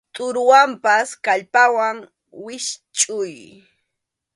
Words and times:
Tʼuruwanpas 0.15 1.09
kallpawan 1.25 1.97
wischʼuy. 2.45 3.33